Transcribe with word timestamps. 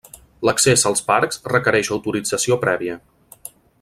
L'accés 0.47 0.85
als 0.91 1.03
parcs 1.11 1.39
requereix 1.53 1.91
autorització 1.97 2.59
prèvia. 2.65 2.97